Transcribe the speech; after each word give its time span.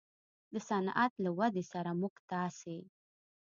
د 0.53 0.55
صنعت 0.69 1.13
له 1.23 1.29
ودې 1.37 1.63
سره 1.73 1.91
موږ 1.99 2.15
تاسې 2.31 2.77